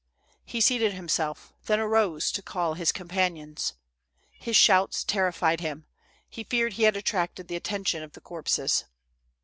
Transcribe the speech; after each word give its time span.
He 0.43 0.61
seated 0.61 0.93
himself, 0.93 1.53
then 1.67 1.79
arose 1.79 2.31
to 2.31 2.41
call 2.41 2.73
his 2.73 2.91
companions. 2.91 3.75
Ilis 4.47 4.55
shouts 4.55 5.03
terrified 5.03 5.59
him; 5.61 5.85
he 6.27 6.43
feared 6.43 6.73
he 6.73 6.83
had 6.89 6.97
attracted 6.97 7.47
the 7.47 7.55
attention 7.55 8.01
of 8.01 8.13
the 8.13 8.21
corpses. 8.21 8.85